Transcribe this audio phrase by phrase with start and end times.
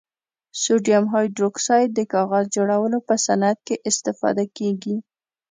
[0.61, 4.95] سوډیم هایدروکسایډ د کاغذ جوړولو په صنعت کې استفاده کیږي.